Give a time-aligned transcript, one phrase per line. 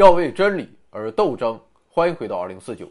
[0.00, 1.60] 要为真理而斗争。
[1.86, 2.90] 欢迎回到二零四九。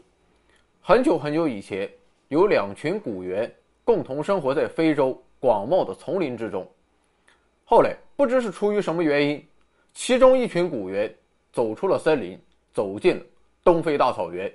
[0.80, 1.90] 很久很久以前，
[2.28, 3.52] 有两群古猿
[3.82, 6.64] 共同生活在非洲广袤的丛林之中。
[7.64, 9.44] 后来，不知是出于什么原因，
[9.92, 11.12] 其中一群古猿
[11.52, 12.40] 走出了森林，
[12.72, 13.22] 走进了
[13.64, 14.48] 东非大草原。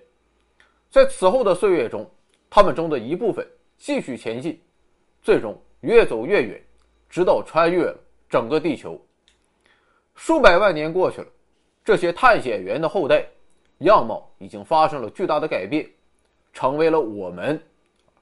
[0.90, 2.10] 在此后的岁月中，
[2.50, 3.46] 他们中的一部分
[3.78, 4.58] 继续前进，
[5.22, 6.64] 最终越走越远，
[7.10, 8.00] 直到穿越了
[8.30, 8.98] 整个地球。
[10.16, 11.28] 数百万年过去了，
[11.86, 13.26] 这些探险员的后代。
[13.80, 15.86] 样貌已经发生了巨大的改变，
[16.54, 17.62] 成为了我们。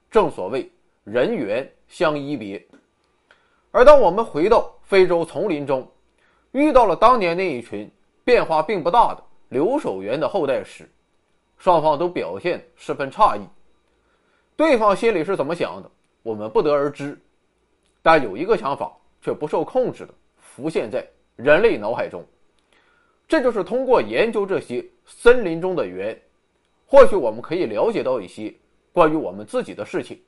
[0.09, 0.67] 正所谓
[1.03, 2.63] 人猿相依别。
[3.69, 5.87] 而当我们回到非洲丛林中，
[6.53, 7.89] 遇到了当年那一群
[8.23, 10.89] 变化并不大的留守猿的后代时，
[11.59, 13.41] 双方都表现十分诧异。
[14.55, 15.91] 对方心里是怎么想的，
[16.23, 17.15] 我们不得而知。
[18.01, 22.25] 但有一个想法却不受控制的浮现在人类脑海中。
[23.33, 26.15] 这就是通过研究这些森林中的猿，
[26.85, 28.53] 或许我们可以了解到一些
[28.91, 30.21] 关于我们自己的事情。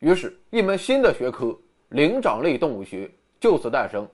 [0.00, 3.10] 于是，一门新的学科——灵长类动物学
[3.40, 4.06] 就此诞生。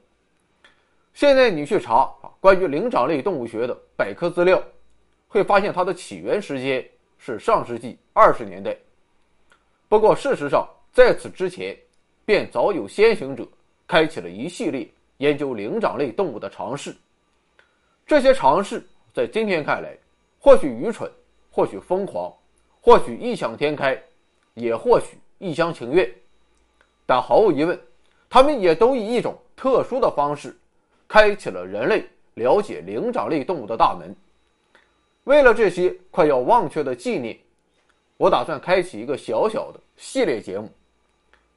[1.14, 4.62] 现在你去查，关于灵长类动物学的百科资料，
[5.26, 8.72] 会发现它的起源时间是上世纪二十年代。
[9.88, 11.76] 不过，事实上，在此之前，
[12.24, 13.44] 便早有先行者
[13.88, 16.94] 开启了一系列研究灵长类动物的尝试。
[18.10, 19.96] 这些尝试在今天看来，
[20.40, 21.08] 或许愚蠢，
[21.48, 22.34] 或许疯狂，
[22.80, 23.96] 或许异想天开，
[24.54, 26.12] 也或许一厢情愿，
[27.06, 27.80] 但毫无疑问，
[28.28, 30.58] 他们也都以一种特殊的方式，
[31.06, 34.12] 开启了人类了解灵长类动物的大门。
[35.22, 37.38] 为了这些快要忘却的纪念，
[38.16, 40.68] 我打算开启一个小小的系列节目，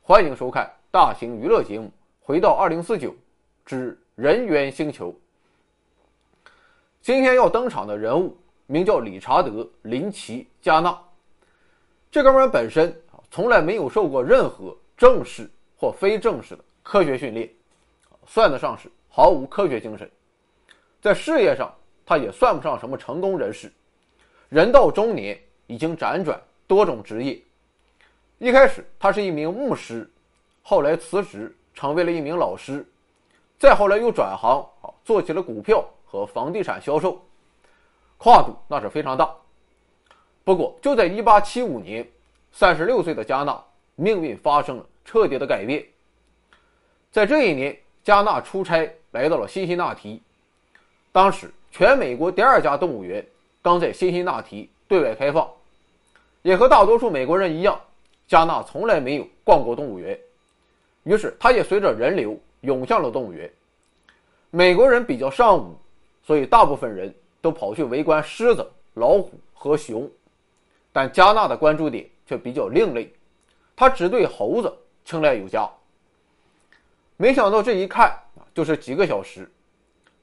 [0.04, 1.88] 欢迎收看大型娱乐节目
[2.22, 3.12] 《回到二零四九
[3.66, 5.10] 之人猿星球》。
[7.04, 8.34] 今天要登场的人物
[8.66, 9.50] 名叫理查德·
[9.82, 10.98] 林奇·加纳。
[12.10, 17.50] 这哥们本身啊，从来没有受过任何正式或非正式的科学训练，
[18.26, 20.10] 算得上是毫无科学精神。
[21.02, 21.76] 在事业上，
[22.06, 23.70] 他也算不上什么成功人士。
[24.48, 25.38] 人到中年，
[25.68, 27.38] 已经辗转多种职业。
[28.38, 30.10] 一开始，他是一名牧师，
[30.62, 32.88] 后来辞职成为了一名老师，
[33.60, 34.66] 再后来又转行，
[35.04, 35.86] 做起了股票。
[36.14, 37.20] 和房地产销售，
[38.20, 39.34] 跨度那是非常大。
[40.44, 42.08] 不过，就在1875年，
[42.52, 43.60] 三十六岁的加纳
[43.96, 45.84] 命运发生了彻底的改变。
[47.12, 50.22] 在这一年，加纳出差来到了辛辛那提。
[51.12, 53.26] 当时，全美国第二家动物园
[53.64, 55.50] 刚在辛辛那提对外开放。
[56.44, 57.82] 也和大多数美国人一样，
[58.28, 60.20] 加纳从来没有逛过动物园，
[61.06, 63.52] 于是他也随着人流涌向了动物园。
[64.52, 65.76] 美国人比较尚武。
[66.26, 70.10] 所以，大部分人都跑去围观狮子、老虎和熊，
[70.94, 73.14] 但加纳的关注点却比较另类，
[73.76, 74.74] 他只对猴子
[75.04, 75.70] 青睐有加。
[77.18, 78.08] 没想到这一看
[78.38, 79.52] 啊，就是几个小时，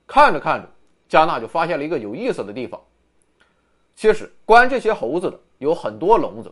[0.06, 0.68] 看着看着，
[1.06, 2.80] 加纳就发现了一个有意思的地方。
[3.94, 6.50] 其实，关这些猴子的有很多笼子，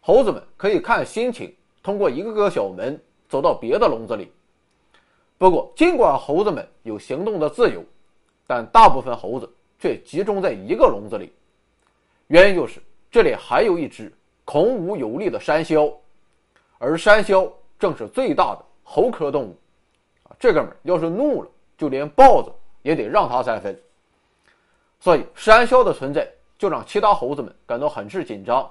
[0.00, 1.54] 猴子们可以看心情，
[1.84, 4.32] 通过一个个小门走到别的笼子里。
[5.38, 7.84] 不过，尽管猴子们有行动的自由。
[8.54, 11.32] 但大部分猴子却集中在一个笼子里，
[12.26, 14.12] 原因就是这里还有一只
[14.44, 15.90] 孔武有力的山魈，
[16.76, 19.56] 而山魈正是最大的猴科动物。
[20.24, 21.48] 啊，这哥们要是怒了，
[21.78, 22.52] 就连豹子
[22.82, 23.80] 也得让他三分。
[25.00, 28.70] 所以山魈的存在就让其他猴子们感到很是紧张。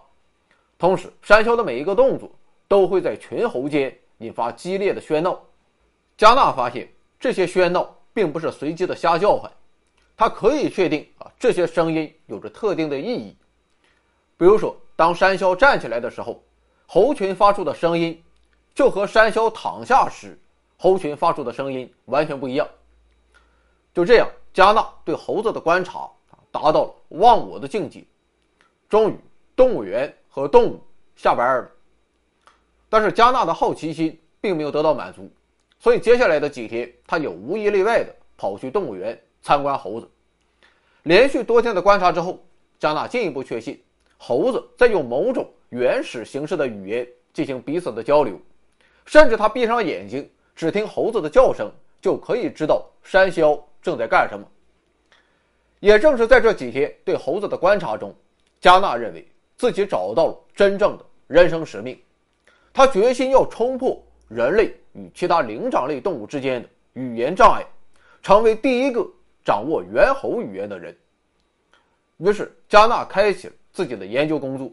[0.77, 2.29] 同时，山魈的每一个动作
[2.67, 5.41] 都会在群猴间引发激烈的喧闹。
[6.17, 6.87] 加纳发现
[7.19, 9.51] 这些喧闹并不是随机的瞎叫唤。
[10.21, 13.35] 他可以确定啊，这些声音有着特定的意义。
[14.37, 16.43] 比如说，当山魈站起来的时候，
[16.85, 18.23] 猴群发出的声音
[18.75, 20.39] 就和山魈躺下时
[20.77, 22.69] 猴群发出的声音完全不一样。
[23.95, 28.05] 就这样，加纳对猴子的观察啊达到了忘我的境界。
[28.87, 29.17] 终于，
[29.55, 30.79] 动物园和动物
[31.15, 31.71] 下班了。
[32.89, 35.27] 但是，加纳的好奇心并没有得到满足，
[35.79, 39.19] 所以接下来的几天，他就无一例外的跑去动物园。
[39.41, 40.07] 参观猴子，
[41.03, 42.39] 连续多天的观察之后，
[42.79, 43.81] 加纳进一步确信，
[44.17, 48.39] 猴子在用某种原始形式的语言进行彼此的交流，
[49.05, 54.45] 甚至他闭上眼睛，只听猴子的叫声，就可以知道山魈正在干什么。
[55.79, 58.15] 也正是在这几天对猴子的观察中，
[58.59, 59.27] 加纳认为
[59.57, 61.99] 自己找到了真正的人生使命，
[62.71, 67.65] 他决心要冲破人类与其他灵长类动物之间的语言障碍，
[68.21, 69.03] 成为第一个。
[69.43, 70.95] 掌握猿猴语言的人，
[72.17, 74.71] 于是加纳开启了自己的研究工作。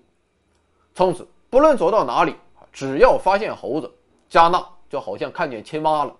[0.94, 2.34] 从此，不论走到哪里，
[2.72, 3.90] 只要发现猴子，
[4.28, 6.14] 加纳就好像看见亲妈了。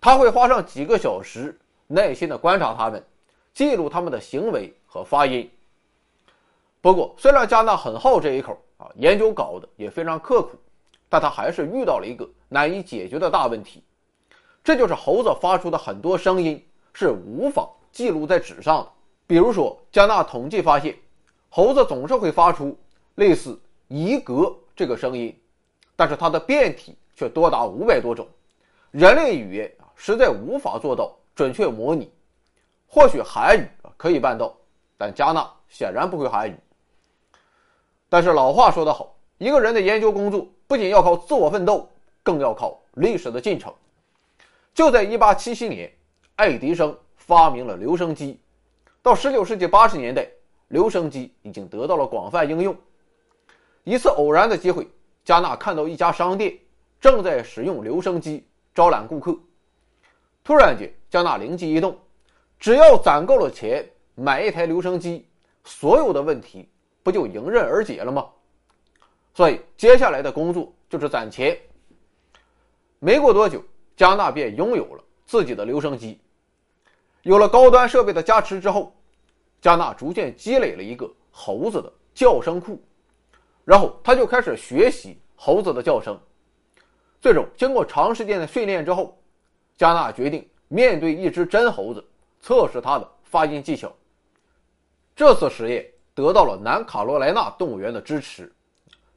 [0.00, 3.04] 他会花上几个小时，耐心地观察它们，
[3.52, 5.50] 记录它们的行为和发音。
[6.80, 10.58] 不过，虽然加纳很好这一口啊，研究搞得也非常刻苦，
[11.08, 13.82] 但他还是遇到了一个难以解决的大问题，
[14.64, 18.92] 这就是猴子发出的很多声音是无法记录在纸上的。
[19.26, 20.96] 比如说，加纳统计发现，
[21.48, 22.76] 猴子总是会发出
[23.14, 25.36] 类似“一格”这个声音，
[25.94, 28.26] 但是它的变体却多达五百多种，
[28.90, 32.12] 人类语言啊实在无法做到准确模拟。
[32.88, 34.52] 或许韩语可以办到，
[34.98, 36.56] 但加纳显然不会韩语。
[38.08, 41.88] 但是老话说得好，一个人的研究工作不仅要靠自我奋斗，
[42.24, 43.72] 更要靠历史的进程。
[44.74, 45.92] 就在1877年，
[46.40, 48.40] 爱迪生发明了留声机。
[49.02, 50.26] 到19世纪80年代，
[50.68, 52.74] 留声机已经得到了广泛应用。
[53.84, 54.88] 一次偶然的机会，
[55.22, 56.58] 加纳看到一家商店
[56.98, 58.42] 正在使用留声机
[58.74, 59.38] 招揽顾客。
[60.42, 61.94] 突然间，加纳灵机一动，
[62.58, 65.28] 只要攒够了钱买一台留声机，
[65.62, 66.66] 所有的问题。
[67.02, 68.26] 不就迎刃而解了吗？
[69.34, 71.54] 所以接下来的工作就是攒钱。
[72.98, 73.62] 没过多久，
[73.94, 76.18] 加纳便拥有了自己的留声机。
[77.22, 78.94] 有了高端设备的加持之后，
[79.60, 82.82] 加纳逐渐积累了一个猴子的叫声库，
[83.64, 86.18] 然后他就开始学习猴子的叫声。
[87.20, 89.18] 最终，经过长时间的训练之后，
[89.76, 92.04] 加纳决定面对一只真猴子，
[92.40, 93.92] 测试它的发音技巧。
[95.14, 95.86] 这次实验。
[96.12, 98.52] 得到了南卡罗来纳动物园的支持。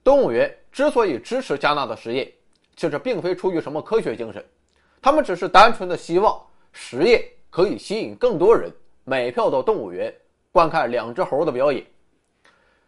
[0.05, 2.31] 动物园之所以支持加纳的实验，
[2.77, 4.45] 其实并非出于什么科学精神，
[5.01, 6.41] 他们只是单纯的希望
[6.71, 7.21] 实验
[7.53, 8.73] 可以吸引更多人
[9.03, 10.11] 买票到动物园
[10.51, 11.85] 观看两只猴的表演。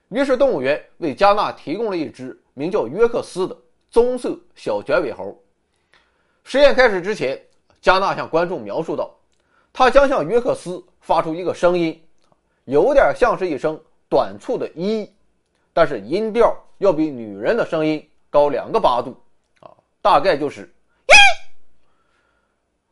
[0.09, 3.55] 于是，动物园为加纳提供了一只名叫约克斯的
[3.91, 5.39] 棕色小卷尾猴。
[6.43, 7.39] 实验开始之前，
[7.79, 9.15] 加纳向观众描述道
[9.71, 12.03] ：“他将向约克斯发出一个声音，
[12.63, 13.79] 有点像是一声。”
[14.09, 15.07] 短促的“一”，
[15.73, 19.15] 但是音调要比女人的声音高两个八度，
[19.59, 19.69] 啊，
[20.01, 20.61] 大概就是
[21.05, 21.13] “一”。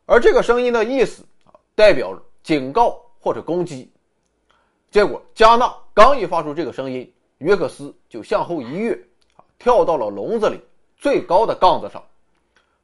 [0.06, 1.24] 而这个声音的意思，
[1.74, 3.90] 代表警告或者攻击。
[4.90, 8.98] 结果，加纳刚一发出这个声音，约克斯就向后一跃，
[9.58, 10.60] 跳到了笼子里
[10.96, 12.02] 最高的杠子上。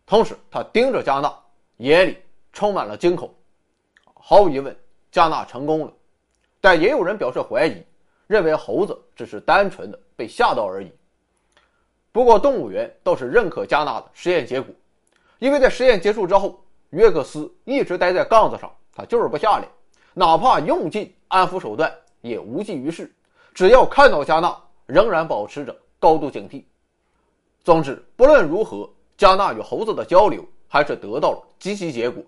[0.06, 1.32] 同时，他盯着加纳，
[1.76, 2.18] 眼里
[2.52, 3.32] 充满了惊恐。
[4.14, 4.76] 毫无疑问，
[5.12, 5.92] 加纳成功了，
[6.60, 7.82] 但也有人表示怀疑。
[8.26, 10.92] 认为猴子只是单纯的被吓到而已。
[12.12, 14.72] 不过动物园倒是认可加纳的实验结果，
[15.40, 19.68] 因为在实验结束之后，约克斯一直待在杠子上，他就是不下来，
[20.14, 23.12] 哪怕用尽安抚手段也无济于事。
[23.54, 24.56] 只要看到加纳，
[24.86, 26.64] 仍然保持着高度警惕。
[27.62, 32.22] 总之，不论如何，加纳与猴子的交流还是得到了积极结果。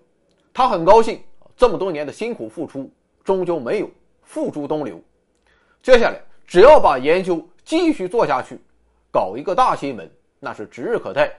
[0.53, 1.21] 他很高兴，
[1.55, 2.91] 这么多年的辛苦付出
[3.23, 3.89] 终究没有
[4.21, 5.01] 付诸东流。
[5.81, 8.59] 接下来，只要把研究继续做下去，
[9.11, 10.09] 搞一个大新闻，
[10.39, 11.33] 那是指日可待。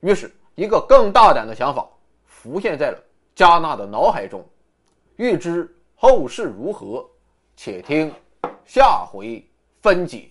[0.00, 1.86] 于是，一个更大胆的想法
[2.26, 2.98] 浮现在了
[3.34, 4.44] 加纳的脑海中。
[5.16, 7.08] 欲知后事如何，
[7.56, 8.12] 且听
[8.64, 9.44] 下回
[9.80, 10.30] 分解。